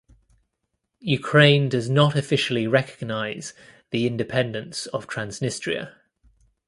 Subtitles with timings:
[1.11, 3.53] Ukraine does not officially recognize
[3.91, 5.93] the independence of Transnistria.